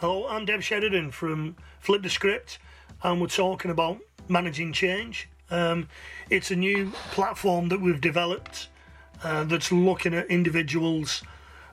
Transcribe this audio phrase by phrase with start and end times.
[0.00, 2.58] Hello, I'm Dev Sheridan from Flip the Script,
[3.02, 3.98] and we're talking about
[4.28, 5.28] managing change.
[5.50, 5.88] Um,
[6.30, 8.68] it's a new platform that we've developed
[9.22, 11.22] uh, that's looking at individuals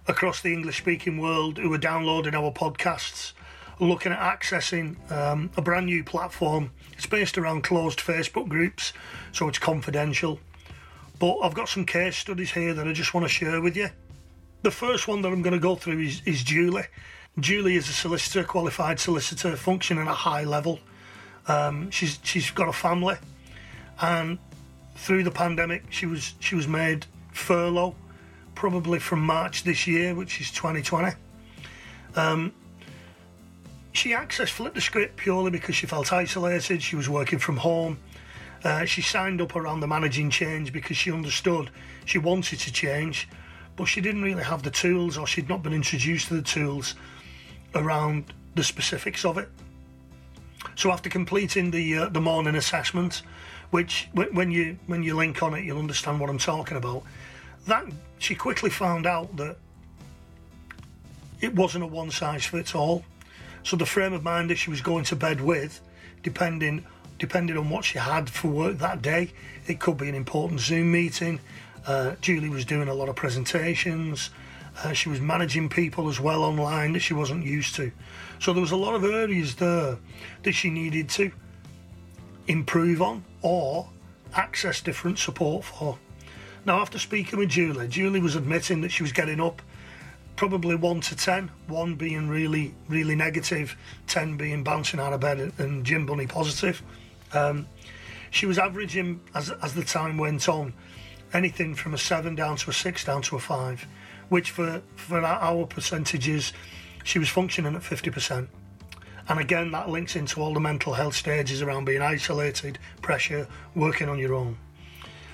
[0.10, 3.32] across the English speaking world who are downloading our podcasts,
[3.79, 6.71] looking at accessing um, a brand new platform.
[6.98, 8.91] It's based around closed Facebook groups,
[9.32, 10.41] so it's confidential.
[11.18, 13.88] But I've got some case studies here that I just want to share with you.
[14.64, 16.88] The first one that I'm going to go through is, is Julie.
[17.39, 20.79] Julie is a solicitor, qualified solicitor, functioning at a high level.
[21.47, 23.15] Um, she's she's got a family,
[24.01, 24.39] and
[24.95, 27.95] through the pandemic, she was she was made furlough,
[28.55, 31.15] probably from March this year, which is 2020.
[32.16, 32.52] Um,
[33.92, 36.81] she accessed Flip the Script purely because she felt isolated.
[36.81, 38.00] She was working from home.
[38.64, 41.69] Uh, she signed up around the managing change because she understood
[42.06, 43.30] she wanted to change,
[43.75, 46.95] but she didn't really have the tools or she'd not been introduced to the tools
[47.76, 49.50] around the specifics of it.
[50.76, 53.24] So after completing the uh, the morning assessment,
[53.72, 57.04] which when you when you link on it, you'll understand what I'm talking about.
[57.68, 57.86] That
[58.20, 59.58] she quickly found out that
[61.42, 63.04] it wasn't a one size fits all.
[63.64, 65.81] So the frame of mind that she was going to bed with,
[66.24, 66.86] depending
[67.20, 69.31] depending on what she had for work that day,
[69.66, 71.40] it could be an important Zoom meeting.
[71.86, 74.30] Uh, Julie was doing a lot of presentations.
[74.83, 77.92] Uh, she was managing people as well online that she wasn't used to.
[78.39, 79.97] So there was a lot of areas there
[80.44, 81.31] that she needed to
[82.47, 83.89] improve on or
[84.34, 85.97] access different support for.
[86.66, 89.61] Now, after speaking with Julie, Julie was admitting that she was getting up
[90.36, 93.75] probably 1 to 10, 1 being really, really negative,
[94.08, 96.84] 10 being bouncing out of bed and gym bunny positive.
[97.34, 97.67] Um,
[98.30, 100.73] she was averaging, as, as the time went on,
[101.34, 103.88] anything from a 7 down to a 6 down to a 5
[104.30, 106.53] which for, for our percentages,
[107.03, 108.47] she was functioning at 50%.
[109.30, 114.08] And again, that links into all the mental health stages around being isolated, pressure, working
[114.08, 114.58] on your own.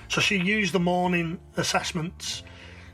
[0.08, 2.42] So she used the morning assessments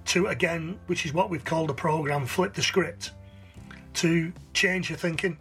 [0.07, 3.13] to, again, which is what we've called the program, flip the script,
[3.95, 5.39] to change her thinking.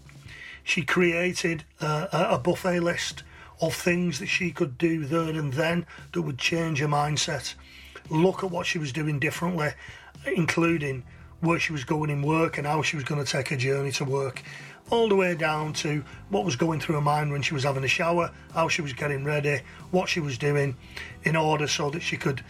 [0.63, 3.23] She created uh, a buffet list
[3.61, 7.53] of things that she could do there and then that would change her mindset.
[8.09, 9.71] Look at what she was doing differently
[10.25, 11.03] including
[11.41, 13.91] where she was going in work and how she was going to take her journey
[13.93, 14.43] to work,
[14.89, 17.83] all the way down to what was going through her mind when she was having
[17.83, 20.75] a shower, how she was getting ready, what she was doing
[21.23, 22.43] in order so that she could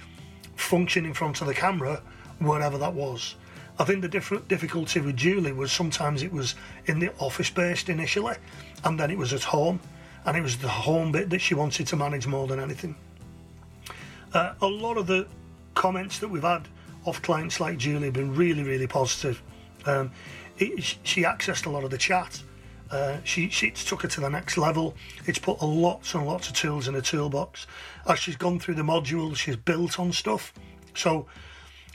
[0.55, 2.01] function in front of the camera
[2.39, 3.35] wherever that was.
[3.77, 7.89] I think the different difficulty with Julie was sometimes it was in the office based
[7.89, 8.35] initially,
[8.83, 9.79] and then it was at home,
[10.25, 12.95] and it was the home bit that she wanted to manage more than anything.
[14.33, 15.27] Uh, a lot of the
[15.75, 16.67] comments that we've had
[17.05, 19.41] off clients like Julie have been really, really positive.
[19.85, 20.11] Um,
[20.57, 22.41] it, she accessed a lot of the chat.
[22.91, 24.95] Uh, she, she took her to the next level.
[25.25, 27.67] It's put a lots and lots of tools in her toolbox.
[28.07, 30.53] As she's gone through the modules, she's built on stuff.
[30.95, 31.27] So,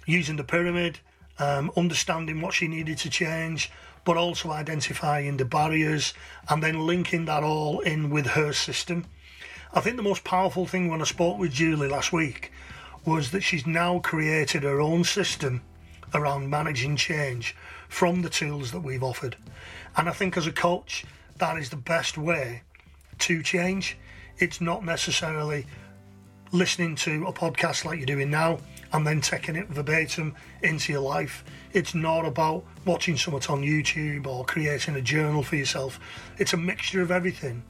[0.07, 1.01] using the pyramid,
[1.39, 3.71] um, understanding what she needed to change,
[4.05, 6.15] but also identifying the barriers
[6.49, 9.07] and then linking that all in with her system.
[9.73, 12.53] I think the most powerful thing when I spoke with Julie last week
[13.05, 15.63] was that she's now created her own system
[16.15, 17.57] around managing change
[17.89, 19.37] from the tools that we've offered.
[19.97, 21.05] And I think as a coach,
[21.39, 22.63] that is the best way
[23.21, 23.99] to change.
[24.39, 25.67] It's not necessarily
[26.53, 28.59] listening to a podcast like you're doing now
[28.93, 31.45] and then taking it verbatim into your life.
[31.73, 35.99] It's not about watching something on YouTube or creating a journal for yourself.
[36.39, 37.65] It's a mixture of everything.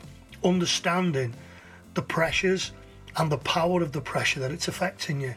[0.45, 1.35] Understanding
[1.95, 2.73] the pressures
[3.17, 5.35] and the power of the pressure that it's affecting you,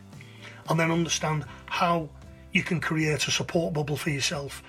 [0.70, 2.10] and then understand how
[2.52, 4.64] you can create a support bubble for yourself.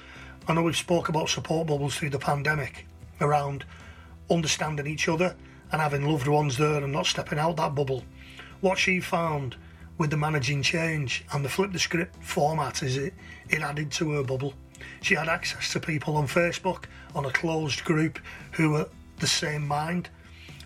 [0.46, 2.86] I know we've spoke about support bubbles through the pandemic
[3.20, 3.64] around
[4.30, 5.34] understanding each other
[5.72, 8.04] and having loved ones there and not stepping out that bubble.
[8.60, 9.56] What she found
[9.98, 13.14] with the managing change and the flip the script format is it
[13.48, 14.54] it added to her bubble.
[15.02, 18.18] She had access to people on Facebook on a closed group
[18.52, 18.88] who were
[19.18, 20.08] the same mind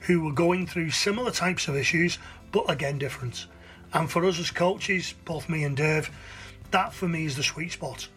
[0.03, 2.19] who were going through similar types of issues,
[2.51, 3.47] but again different.
[3.93, 6.11] And for us as coaches, both me and Dave,
[6.71, 8.09] that for me is the sweet spot.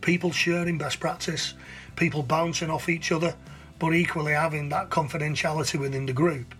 [0.00, 1.54] People sharing best practice,
[1.96, 3.34] people bouncing off each other,
[3.78, 6.54] but equally having that confidentiality within the group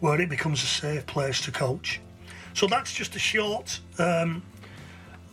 [0.00, 2.00] where it becomes a safe place to coach.
[2.54, 4.42] So that's just a short um,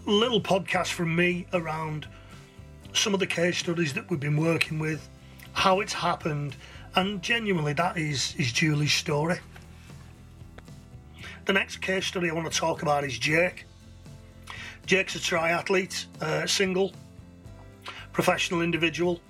[0.06, 2.08] little podcast from me around
[2.94, 5.08] some of the case studies that we've been working with,
[5.54, 6.56] how it's happened,
[6.98, 9.38] and genuinely, that is, is Julie's story.
[11.46, 13.66] The next case study I want to talk about is Jake.
[14.88, 16.92] Jake's a triathlete, uh, single,
[18.14, 19.22] professional individual.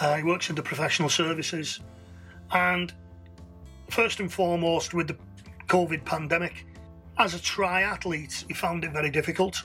[0.00, 1.78] Uh, he works in the professional services.
[2.50, 2.92] And
[3.90, 5.16] first and foremost, with the
[5.68, 6.66] COVID pandemic,
[7.16, 9.62] as a triathlete, he found it very difficult.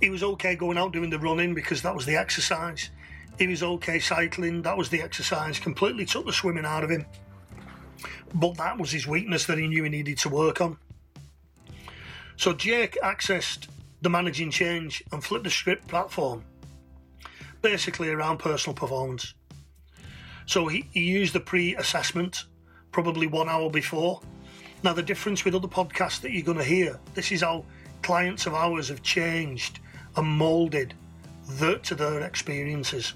[0.00, 2.88] He was okay going out doing the running because that was the exercise.
[3.38, 5.58] He was okay cycling, that was the exercise.
[5.58, 7.04] Completely took the swimming out of him.
[8.34, 10.78] But that was his weakness that he knew he needed to work on.
[12.36, 13.68] So Jake accessed
[14.02, 16.44] the Managing Change and Flip the Script platform,
[17.62, 19.34] basically around personal performance.
[20.46, 22.44] So he, he used the pre assessment
[22.92, 24.20] probably one hour before.
[24.82, 27.64] Now, the difference with other podcasts that you're going to hear, this is how
[28.02, 29.80] clients of ours have changed
[30.16, 30.94] and moulded
[31.58, 33.14] the, to their experiences.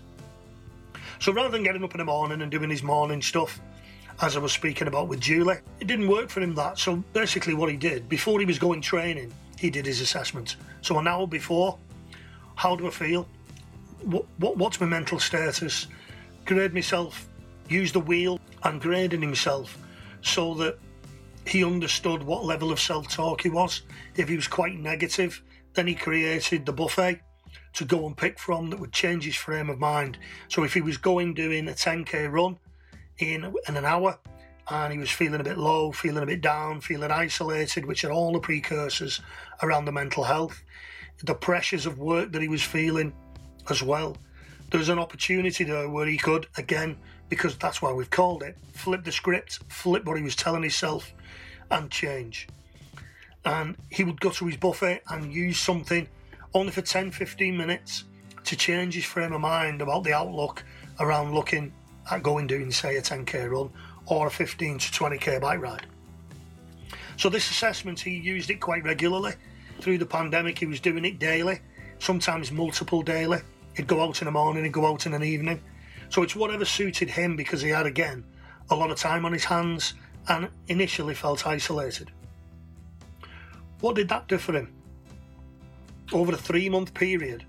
[1.20, 3.60] So rather than getting up in the morning and doing his morning stuff,
[4.22, 6.78] as I was speaking about with Julie, it didn't work for him that.
[6.78, 10.56] So basically, what he did before he was going training, he did his assessment.
[10.80, 11.78] So an hour before,
[12.54, 13.28] how do I feel?
[14.02, 15.88] What, what what's my mental status?
[16.46, 17.28] Grade myself,
[17.68, 19.76] use the wheel, and grading himself
[20.22, 20.78] so that
[21.46, 23.82] he understood what level of self-talk he was.
[24.16, 25.42] If he was quite negative,
[25.74, 27.20] then he created the buffet
[27.74, 30.18] to go and pick from that would change his frame of mind.
[30.48, 32.58] So if he was going doing a 10k run
[33.18, 34.18] in, in an hour
[34.70, 38.12] and he was feeling a bit low, feeling a bit down, feeling isolated, which are
[38.12, 39.20] all the precursors
[39.62, 40.62] around the mental health,
[41.24, 43.12] the pressures of work that he was feeling
[43.68, 44.16] as well.
[44.70, 46.96] There's an opportunity there where he could, again,
[47.28, 51.12] because that's why we've called it, flip the script, flip what he was telling himself,
[51.70, 52.48] and change.
[53.44, 56.08] And he would go to his buffet and use something
[56.54, 58.04] only for 10 15 minutes
[58.44, 60.64] to change his frame of mind about the outlook
[60.98, 61.72] around looking
[62.10, 63.70] at going doing, say, a 10k run
[64.06, 65.86] or a 15 to 20k bike ride.
[67.16, 69.34] So, this assessment, he used it quite regularly.
[69.80, 71.60] Through the pandemic, he was doing it daily,
[71.98, 73.40] sometimes multiple daily.
[73.76, 75.62] He'd go out in the morning, he'd go out in an evening.
[76.08, 78.24] So, it's whatever suited him because he had, again,
[78.70, 79.94] a lot of time on his hands
[80.28, 82.10] and initially felt isolated.
[83.80, 84.72] What did that do for him?
[86.12, 87.44] Over a three month period,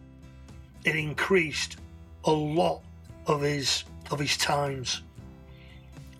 [0.85, 1.77] it increased
[2.25, 2.81] a lot
[3.27, 5.01] of his of his times.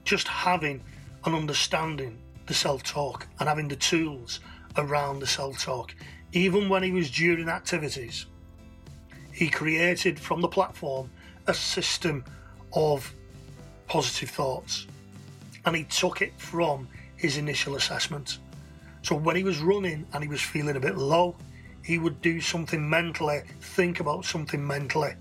[0.04, 0.82] Just having
[1.26, 2.18] an understanding
[2.48, 4.40] the self talk and having the tools
[4.78, 5.96] around the self talk,
[6.34, 8.26] even when he was during activities,
[9.34, 11.10] he created from the platform
[11.48, 12.24] a system
[12.74, 13.14] of
[13.88, 14.88] positive thoughts
[15.66, 18.40] and he took it from his initial assessment.
[19.04, 21.36] So when he was running and he was feeling a bit low,
[21.84, 25.14] he would do something mentally, think about something mentally.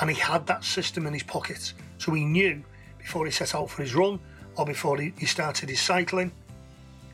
[0.00, 1.72] And he had that system in his pocket.
[1.98, 2.62] So he knew
[2.98, 4.18] before he set out for his run
[4.56, 6.32] or before he, started his cycling,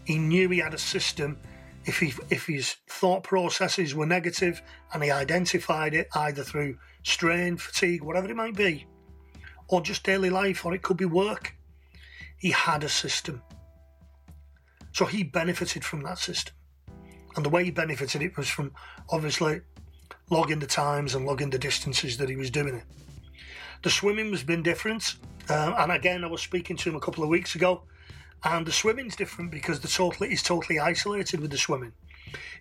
[0.04, 1.38] he knew he had a system.
[1.84, 4.62] If, he, if his thought processes were negative
[4.92, 8.86] and he identified it either through strain, fatigue, whatever it might be,
[9.68, 11.54] or just daily life, or it could be work,
[12.36, 13.42] he had a system.
[14.92, 16.54] So he benefited from that system.
[17.36, 18.72] And the way he benefited it was from
[19.08, 19.60] obviously
[20.30, 22.84] logging the times and logging the distances that he was doing it.
[23.82, 25.16] The swimming has been different.
[25.48, 27.82] Uh, and again, I was speaking to him a couple of weeks ago,
[28.44, 31.92] and the swimming's different because the totally he's totally isolated with the swimming.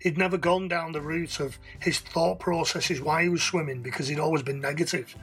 [0.01, 4.07] He'd never gone down the route of his thought processes why he was swimming because
[4.07, 5.15] he'd always been negative,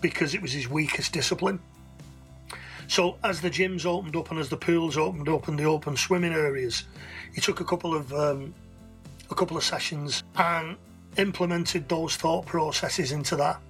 [0.00, 1.60] because it was his weakest discipline.
[2.86, 5.96] So as the gyms opened up and as the pools opened up and the open
[5.96, 6.84] swimming areas,
[7.34, 8.54] he took a couple of um,
[9.30, 10.76] a couple of sessions and
[11.16, 13.60] implemented those thought processes into that.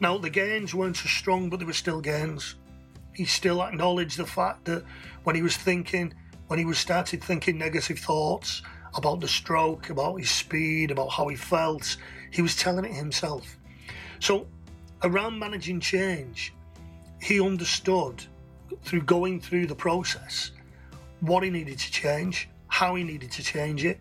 [0.00, 2.56] Now the gains weren't as strong, but they were still gains.
[3.14, 4.84] He still acknowledged the fact that
[5.24, 6.14] when he was thinking,
[6.48, 8.62] when he was started thinking negative thoughts
[8.94, 11.96] about the stroke, about his speed, about how he felt,
[12.30, 13.56] he was telling it himself.
[14.18, 14.46] So
[15.02, 16.54] around managing change,
[17.20, 18.24] he understood
[18.82, 20.52] through going through the process
[21.20, 24.00] what he needed to change how he needed to change it,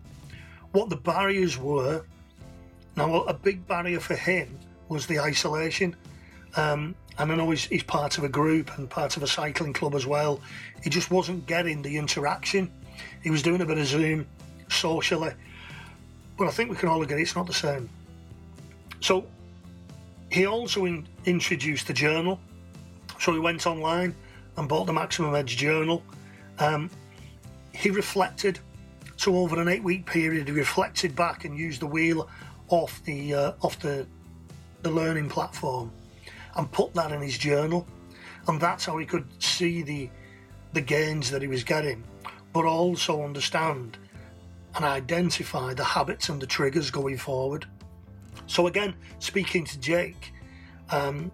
[0.71, 2.03] what the barriers were.
[2.95, 4.57] Now, a big barrier for him
[4.89, 5.95] was the isolation.
[6.55, 9.73] Um, and I know he's, he's part of a group and part of a cycling
[9.73, 10.41] club as well.
[10.83, 12.71] He just wasn't getting the interaction.
[13.23, 14.27] He was doing a bit of Zoom
[14.69, 15.33] socially,
[16.37, 17.89] but I think we can all agree it's not the same.
[18.99, 19.25] So
[20.31, 22.39] he also in, introduced the journal.
[23.19, 24.15] So he went online
[24.57, 26.03] and bought the Maximum Edge journal.
[26.59, 26.89] Um,
[27.73, 28.59] he reflected.
[29.21, 32.27] So over an eight-week period, he reflected back and used the wheel
[32.69, 34.07] off the uh, off the
[34.81, 35.91] the learning platform
[36.55, 37.85] and put that in his journal,
[38.47, 40.09] and that's how he could see the
[40.73, 42.03] the gains that he was getting,
[42.51, 43.99] but also understand
[44.73, 47.67] and identify the habits and the triggers going forward.
[48.47, 50.33] So again, speaking to Jake,
[50.89, 51.31] um,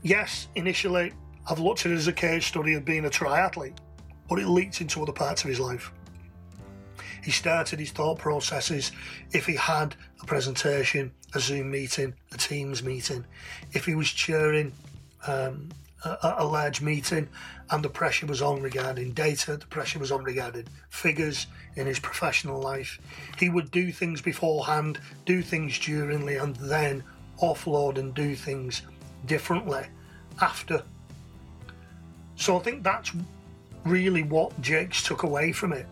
[0.00, 1.12] yes, initially
[1.50, 3.76] I've looked at it as a case study of being a triathlete,
[4.26, 5.92] but it leaked into other parts of his life.
[7.24, 8.92] He started his thought processes
[9.32, 13.24] if he had a presentation, a Zoom meeting, a Teams meeting,
[13.72, 14.72] if he was chairing
[15.26, 15.70] um,
[16.04, 17.26] a, a, large meeting
[17.70, 21.98] and the pressure was on regarding data, the pressure was on regarding figures in his
[21.98, 23.00] professional life.
[23.38, 27.02] He would do things beforehand, do things duringly, and then
[27.42, 28.82] offload and do things
[29.24, 29.86] differently
[30.42, 30.82] after.
[32.36, 33.12] So I think that's
[33.86, 35.86] really what Jake's took away from it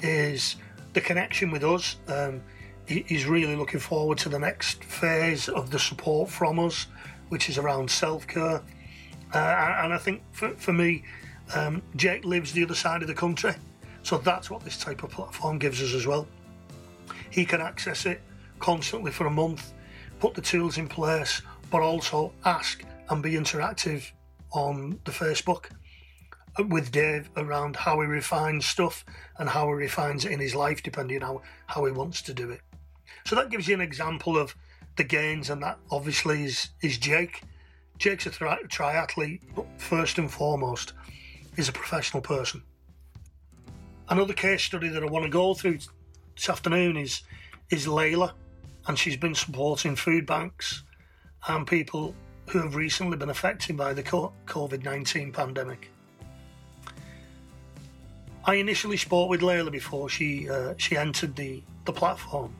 [0.00, 0.56] is
[0.92, 1.96] the connection with us.
[2.08, 2.42] Um,
[2.86, 6.86] he's really looking forward to the next phase of the support from us,
[7.28, 8.62] which is around self care.
[9.34, 9.38] Uh,
[9.82, 11.02] and I think for, for me,
[11.54, 13.54] um, Jake lives the other side of the country.
[14.02, 16.26] So that's what this type of platform gives us as well.
[17.30, 18.20] He can access it
[18.60, 19.72] constantly for a month,
[20.20, 24.10] put the tools in place, but also ask and be interactive
[24.52, 25.66] on the Facebook
[26.58, 29.04] with Dave around how he refines stuff
[29.38, 32.34] and how he refines it in his life, depending on how, how he wants to
[32.34, 32.60] do it.
[33.24, 34.54] So that gives you an example of
[34.96, 37.42] the gains, and that obviously is, is Jake.
[37.98, 40.92] Jake's a tri- triathlete, but first and foremost,
[41.56, 42.62] is a professional person.
[44.08, 45.78] Another case study that I want to go through
[46.36, 47.22] this afternoon is
[47.70, 48.32] is Layla,
[48.86, 50.84] and she's been supporting food banks
[51.48, 52.14] and people
[52.48, 55.90] who have recently been affected by the COVID 19 pandemic.
[58.46, 62.54] I initially spoke with Layla before she uh, she entered the, the platform,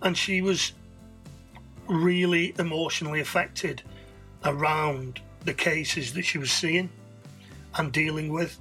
[0.00, 0.72] and she was
[1.86, 3.82] really emotionally affected
[4.46, 6.88] around the cases that she was seeing
[7.76, 8.58] and dealing with,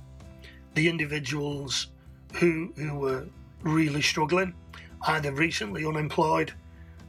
[0.76, 1.88] the individuals
[2.34, 3.26] who who were
[3.62, 4.54] really struggling,
[5.08, 6.52] either recently unemployed,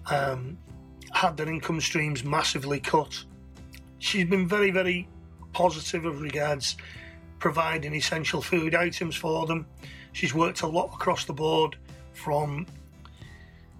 [0.06, 0.56] um,
[1.12, 3.24] had their income streams massively cut.
[3.98, 5.08] She's been very very
[5.52, 6.76] positive of regards
[7.40, 9.66] providing essential food items for them.
[10.12, 11.76] She's worked a lot across the board
[12.12, 12.66] from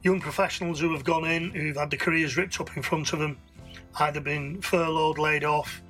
[0.02, 3.18] young professionals who have gone in, who've had their careers ripped up in front of
[3.18, 3.36] them,
[4.00, 5.82] either been furloughed, laid off,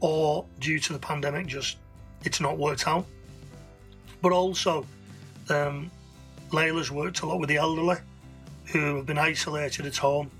[0.00, 1.76] or due to the pandemic, just
[2.24, 3.06] it's not worked out.
[4.22, 4.86] But also,
[5.50, 5.90] um,
[6.50, 7.96] Layla's worked a lot with the elderly
[8.66, 10.30] who have been isolated at home.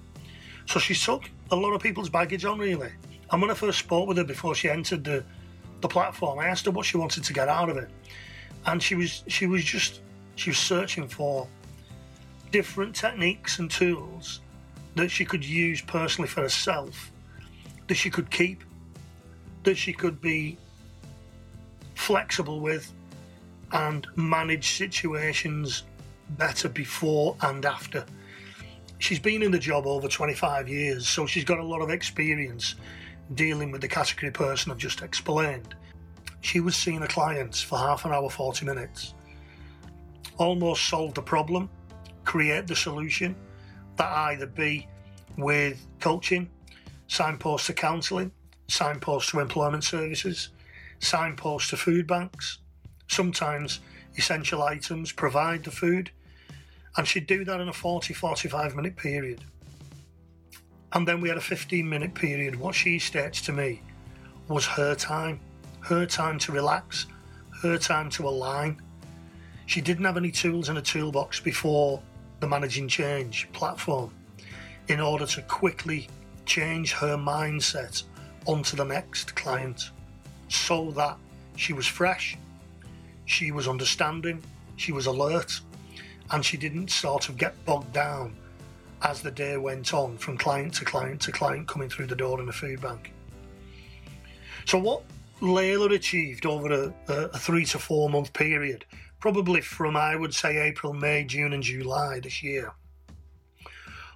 [0.66, 2.90] So she's took a lot of people's baggage on, really.
[3.30, 5.24] And when I first spoke with her before she entered the
[5.80, 6.38] the platform.
[6.38, 7.88] I asked her what she wanted to get out of it,
[8.66, 10.00] and she was she was just
[10.36, 11.46] she was searching for
[12.50, 14.40] different techniques and tools
[14.94, 17.12] that she could use personally for herself,
[17.86, 18.64] that she could keep,
[19.64, 20.58] that she could be
[21.94, 22.92] flexible with,
[23.72, 25.84] and manage situations
[26.30, 28.04] better before and after.
[28.98, 32.74] She's been in the job over 25 years, so she's got a lot of experience
[33.34, 35.74] dealing with the category person I've just explained.
[36.40, 39.14] She was seeing a client for half an hour, 40 minutes.
[40.36, 41.68] Almost solved the problem,
[42.24, 43.34] create the solution
[43.96, 44.86] that either be
[45.36, 46.48] with coaching,
[47.08, 48.30] signpost to counselling,
[48.68, 50.50] signpost to employment services,
[51.00, 52.58] signpost to food banks,
[53.08, 53.80] sometimes
[54.16, 56.10] essential items, provide the food.
[56.96, 59.40] And she'd do that in a 40 45 minute period.
[60.92, 62.56] And then we had a 15 minute period.
[62.56, 63.82] What she states to me
[64.48, 65.40] was her time,
[65.80, 67.06] her time to relax,
[67.62, 68.80] her time to align.
[69.66, 72.00] She didn't have any tools in her toolbox before
[72.40, 74.12] the Managing Change platform
[74.88, 76.08] in order to quickly
[76.46, 78.04] change her mindset
[78.46, 79.90] onto the next client
[80.48, 81.18] so that
[81.56, 82.38] she was fresh,
[83.26, 84.42] she was understanding,
[84.76, 85.60] she was alert,
[86.30, 88.34] and she didn't sort of get bogged down
[89.02, 92.40] as the day went on from client to client to client coming through the door
[92.40, 93.12] in the food bank.
[94.64, 95.02] So, what
[95.40, 98.84] Layla achieved over a, a, three to four month period,
[99.20, 102.72] probably from I would say April, May, June, and July this year,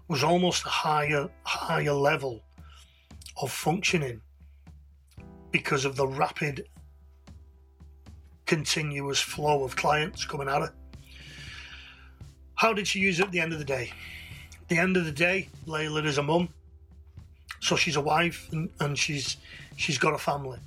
[0.08, 2.42] was almost a higher higher level
[3.40, 4.20] of functioning
[5.52, 6.66] because of the rapid
[8.46, 10.72] continuous flow of clients coming at her.
[12.56, 13.92] How did she use it at the end of the day?
[14.68, 16.48] The end of the day, Layla is a mum,
[17.60, 19.36] so she's a wife and, and she's
[19.76, 20.58] she's got a family.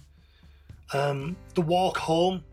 [0.93, 2.43] Um, the walk home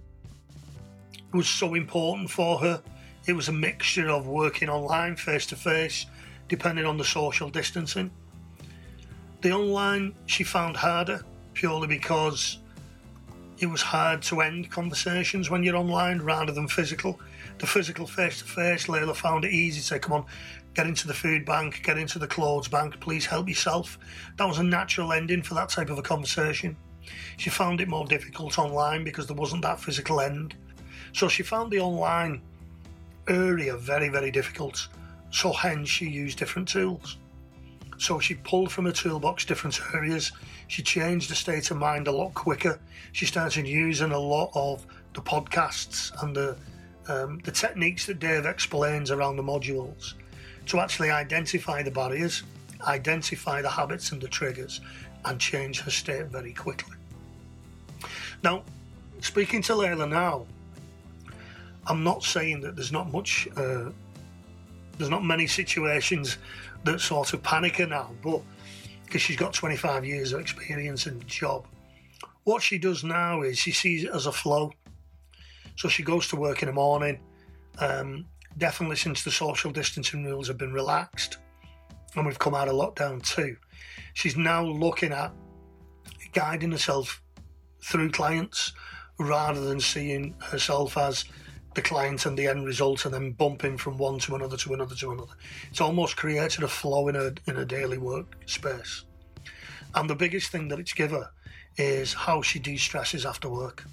[1.33, 2.83] was so important for her.
[3.27, 6.07] It was a mixture of working online, face to face,
[6.49, 8.11] depending on the social distancing.
[9.43, 12.59] The online she found harder purely because
[13.59, 17.21] it was hard to end conversations when you're online rather than physical.
[17.59, 20.25] The physical face to face, Layla found it easy to say, Come on,
[20.75, 23.99] get into the food bank, get into the clothes bank, please help yourself.
[24.37, 26.76] That was a natural ending for that type of a conversation.
[27.37, 30.55] She found it more difficult online because there wasn't that physical end.
[31.12, 32.41] So she found the online
[33.29, 34.88] area very, very difficult.
[35.31, 37.19] So hence she used different tools.
[37.99, 40.33] So she pulled from her toolbox different areas.
[40.69, 42.81] She changed the state of mind a lot quicker.
[43.12, 46.57] She started using a lot of the podcasts and the
[47.09, 50.14] um, the techniques that Dave explains around the modules
[50.66, 52.42] to actually identify the barriers,
[52.83, 54.81] identify the habits and the triggers,
[55.25, 56.97] and change her state very quickly.
[58.42, 58.64] Now,
[59.21, 60.47] speaking to Layla now,
[61.87, 63.90] I'm not saying that there's not much, uh,
[64.99, 66.38] there's not many situations
[66.85, 68.40] that sort of panic her now, but
[69.04, 71.66] because she's got 25 years of experience in the job.
[72.45, 74.73] What she does now is she sees it as a flow.
[75.76, 77.21] So she goes to work in the morning.
[77.78, 78.26] Um,
[78.59, 81.38] definitely since the social distancing rules have been relaxed
[82.14, 83.56] and we've come out of lockdown too,
[84.14, 85.32] she's now looking at
[86.32, 87.23] guiding herself
[87.82, 88.73] through clients
[89.18, 91.25] rather than seeing herself as
[91.75, 94.94] the client and the end result and then bumping from one to another to another
[94.94, 95.32] to another.
[95.71, 99.04] It's almost created a flow in her in her daily work space.
[99.94, 101.30] And the biggest thing that it's given her
[101.76, 103.85] is how she de-stresses after work.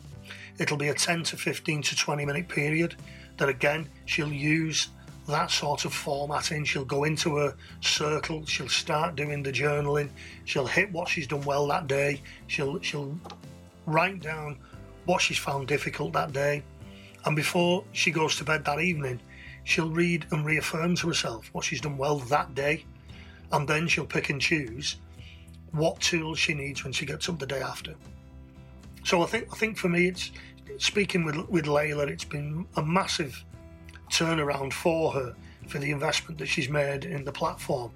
[0.60, 2.96] It'll be a 10 to 15 to 20 minute period
[3.38, 4.90] that again she'll use
[5.28, 6.66] that sort of formatting.
[6.66, 10.10] She'll go into a circle, she'll start doing the journaling,
[10.46, 13.18] she'll hit what she's done well that day, she'll she'll
[13.86, 14.58] write down
[15.06, 16.64] what she's found difficult that day,
[17.26, 19.20] and before she goes to bed that evening,
[19.64, 22.86] she'll read and reaffirm to herself what she's done well that day,
[23.52, 24.98] and then she'll pick and choose
[25.72, 27.96] what tools she needs when she gets up the day after.
[29.04, 30.32] So I think I think for me, it's
[30.78, 33.44] speaking with with Layla, it's been a massive
[34.12, 35.36] turnaround for her
[35.68, 37.92] for the investment that she's made in the platform.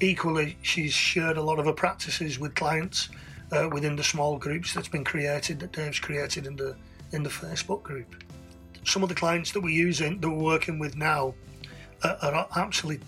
[0.00, 3.08] Equally, she's shared a lot of her practices with clients
[3.50, 6.76] uh, within the small groups that's been created that Dave's created in the
[7.12, 8.14] in the Facebook group
[8.88, 11.34] some of the clients that we're using, that we're working with now,
[12.02, 12.98] are, are actually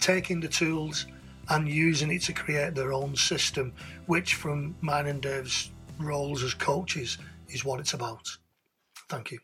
[0.00, 1.06] taking the tools
[1.48, 3.72] and using it to create their own system,
[4.06, 8.36] which, from mine and Dave's roles as coaches, is what it's about.
[9.08, 9.38] Thank you.